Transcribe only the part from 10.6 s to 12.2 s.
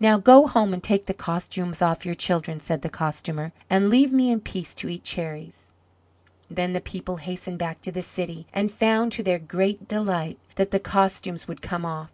the costumes would come off.